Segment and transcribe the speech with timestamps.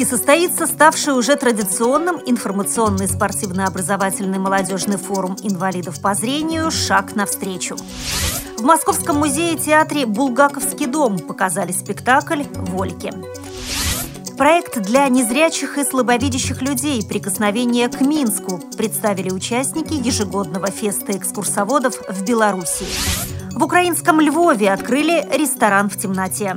[0.00, 7.76] Печерске состоится ставший уже традиционным информационный спортивно-образовательный молодежный форум инвалидов по зрению «Шаг навстречу».
[8.56, 13.12] В Московском музее-театре «Булгаковский дом» показали спектакль «Вольки».
[14.38, 22.24] Проект для незрячих и слабовидящих людей «Прикосновение к Минску» представили участники ежегодного феста экскурсоводов в
[22.24, 22.86] Беларуси.
[23.52, 26.56] В украинском Львове открыли ресторан в темноте.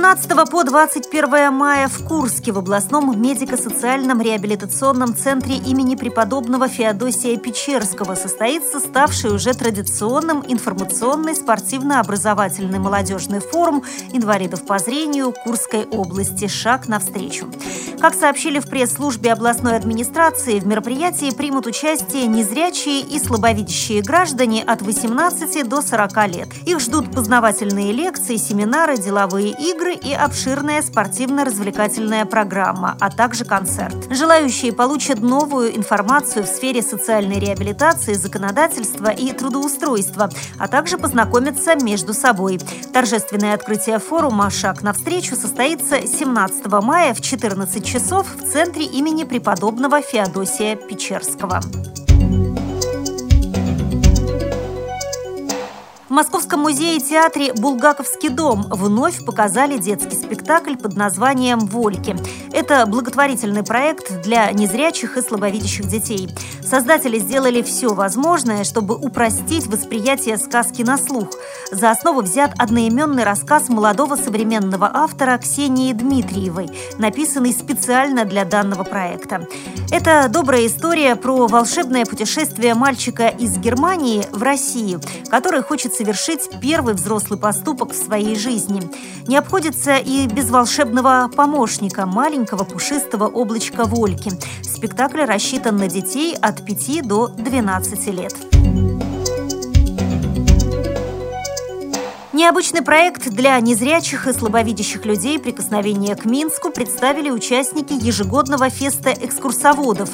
[0.00, 8.14] 17 по 21 мая в Курске в областном медико-социальном реабилитационном центре имени преподобного Феодосия Печерского
[8.14, 17.50] состоится ставший уже традиционным информационный спортивно-образовательный молодежный форум инвалидов по зрению Курской области «Шаг навстречу».
[18.00, 24.80] Как сообщили в пресс-службе областной администрации, в мероприятии примут участие незрячие и слабовидящие граждане от
[24.80, 26.48] 18 до 40 лет.
[26.64, 33.94] Их ждут познавательные лекции, семинары, деловые игры, игры и обширная спортивно-развлекательная программа, а также концерт.
[34.10, 42.14] Желающие получат новую информацию в сфере социальной реабилитации, законодательства и трудоустройства, а также познакомятся между
[42.14, 42.60] собой.
[42.92, 50.02] Торжественное открытие форума «Шаг навстречу» состоится 17 мая в 14 часов в центре имени преподобного
[50.02, 51.60] Феодосия Печерского.
[56.10, 62.16] В Московском музее-театре «Булгаковский дом» вновь показали детский спектакль под названием «Вольки».
[62.52, 66.28] Это благотворительный проект для незрячих и слабовидящих детей.
[66.70, 71.30] Создатели сделали все возможное, чтобы упростить восприятие сказки на слух.
[71.72, 79.48] За основу взят одноименный рассказ молодого современного автора Ксении Дмитриевой, написанный специально для данного проекта.
[79.90, 86.94] Это добрая история про волшебное путешествие мальчика из Германии в Россию, который хочет совершить первый
[86.94, 88.80] взрослый поступок в своей жизни.
[89.26, 94.30] Не обходится и без волшебного помощника, маленького пушистого облачка Вольки.
[94.62, 98.34] Спектакль рассчитан на детей от 5 до 12 лет.
[102.40, 110.08] Необычный проект для незрячих и слабовидящих людей «Прикосновение к Минску» представили участники ежегодного феста экскурсоводов.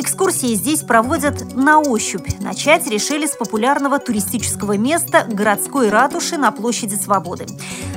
[0.00, 2.28] Экскурсии здесь проводят на ощупь.
[2.38, 7.46] Начать решили с популярного туристического места городской ратуши на площади Свободы.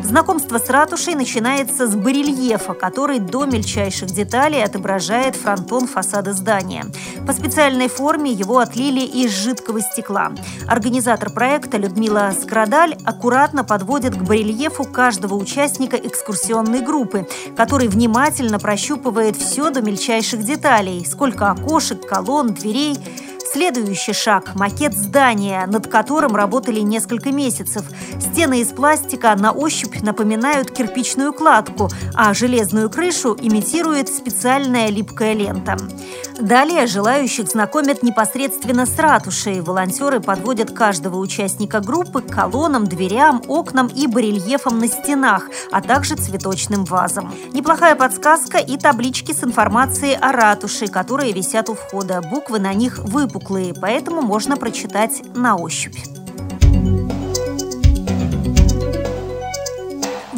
[0.04, 6.86] Знакомство с ратушей начинается с барельефа, который до мельчайших деталей отображает фронтон фасада здания.
[7.28, 10.32] По специальной форме его отлили из жидкого стекла.
[10.68, 19.36] Организатор проекта Людмила Скрадаль аккуратно подводит к барельефу каждого участника экскурсионной группы, который внимательно прощупывает
[19.36, 22.98] все до мельчайших деталей, сколько окошек, колонн, дверей–
[23.54, 27.84] Следующий шаг– макет здания, над которым работали несколько месяцев.
[28.18, 35.76] Стены из пластика на ощупь напоминают кирпичную кладку, а железную крышу имитирует специальная липкая лента.
[36.40, 39.62] Далее желающих знакомят непосредственно с ратушей.
[39.62, 46.16] Волонтеры подводят каждого участника группы к колоннам, дверям, окнам и барельефам на стенах, а также
[46.16, 47.34] цветочным вазам.
[47.54, 52.22] Неплохая подсказка и таблички с информацией о ратуше, которые висят у входа.
[52.22, 55.98] Буквы на них выпуклые поэтому можно прочитать на ощупь.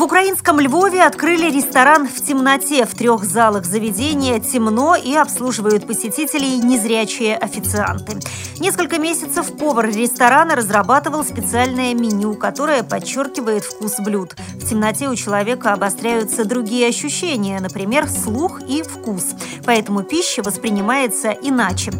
[0.03, 2.86] В украинском Львове открыли ресторан в темноте.
[2.86, 8.19] В трех залах заведения темно и обслуживают посетителей незрячие официанты.
[8.59, 14.36] Несколько месяцев повар ресторана разрабатывал специальное меню, которое подчеркивает вкус блюд.
[14.56, 19.28] В темноте у человека обостряются другие ощущения, например, слух и вкус.
[19.66, 21.94] Поэтому пища воспринимается иначе.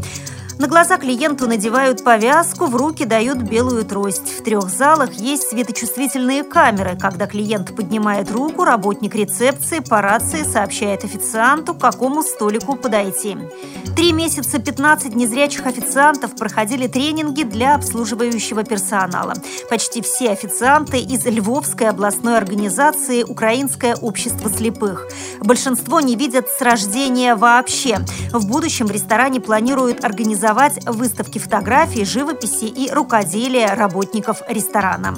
[0.60, 4.40] На глаза клиенту надевают повязку, в руки дают белую трость.
[4.40, 6.96] В трех залах есть светочувствительные камеры.
[7.00, 13.36] Когда клиент поднимает руку, работник рецепции по рации сообщает официанту, к какому столику подойти.
[13.96, 19.34] Три месяца 15 незрячих официантов проходили тренинги для обслуживающего персонала.
[19.70, 25.08] Почти все официанты из Львовской областной организации «Украинское общество слепых».
[25.42, 28.00] Большинство не видят с рождения вообще.
[28.32, 35.16] В будущем в ресторане планируют организовать организовать выставки фотографий, живописи и рукоделия работников ресторана.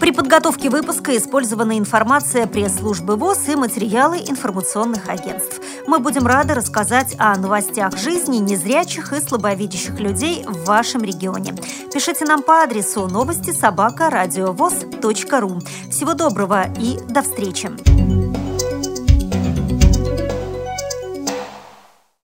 [0.00, 5.60] При подготовке выпуска использована информация пресс-службы ВОЗ и материалы информационных агентств.
[5.86, 11.54] Мы будем рады рассказать о новостях жизни незрячих и слабовидящих людей в вашем регионе.
[11.92, 15.60] Пишите нам по адресу новости собака ру.
[15.90, 18.19] Всего доброго и до встречи!